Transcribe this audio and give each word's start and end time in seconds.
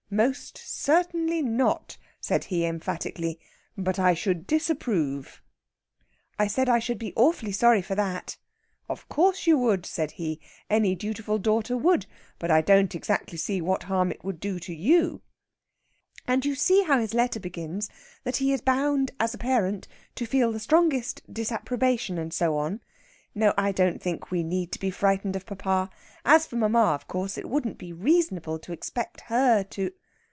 'Most 0.13 0.57
certainly 0.57 1.41
not,' 1.41 1.95
said 2.19 2.43
he 2.43 2.65
emphatically. 2.65 3.39
'But 3.77 3.97
I 3.97 4.13
should 4.13 4.45
disapprove.' 4.45 5.41
I 6.37 6.47
said 6.47 6.67
I 6.67 6.79
should 6.79 6.99
be 6.99 7.13
awfully 7.15 7.53
sorry 7.53 7.81
for 7.81 7.95
that. 7.95 8.35
'Of 8.89 9.07
course 9.07 9.47
you 9.47 9.57
would,' 9.57 9.85
said 9.85 10.11
he. 10.11 10.41
'Any 10.69 10.95
dutiful 10.95 11.37
daughter 11.39 11.77
would. 11.77 12.07
But 12.39 12.51
I 12.51 12.59
don't 12.59 12.93
exactly 12.93 13.37
see 13.37 13.61
what 13.61 13.83
harm 13.83 14.11
it 14.11 14.21
would 14.21 14.41
do 14.41 14.59
you.' 14.73 15.21
And 16.27 16.43
you 16.45 16.55
see 16.55 16.83
how 16.83 16.99
his 16.99 17.13
letter 17.13 17.39
begins 17.39 17.89
that 18.25 18.35
he 18.35 18.51
is 18.51 18.59
bound, 18.59 19.11
as 19.17 19.33
a 19.33 19.37
parent, 19.37 19.87
to 20.15 20.25
feel 20.25 20.51
the 20.51 20.59
strongest 20.59 21.21
disapprobation, 21.33 22.17
and 22.17 22.33
so 22.33 22.57
on. 22.57 22.81
No, 23.33 23.53
I 23.57 23.71
don't 23.71 24.01
think 24.01 24.29
we 24.29 24.43
need 24.43 24.77
be 24.81 24.91
frightened 24.91 25.37
of 25.37 25.45
papa. 25.45 25.89
As 26.25 26.45
for 26.45 26.57
mamma, 26.57 26.95
of 26.95 27.07
course 27.07 27.37
it 27.37 27.47
wouldn't 27.47 27.77
be 27.77 27.93
reasonable 27.93 28.59
to 28.59 28.73
expect 28.73 29.21
her 29.21 29.63
to...." 29.63 29.91